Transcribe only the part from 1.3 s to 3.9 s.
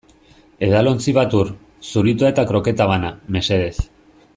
ur, zuritoa eta kroketa bana, mesedez.